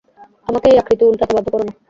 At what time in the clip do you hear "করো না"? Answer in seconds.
1.53-1.73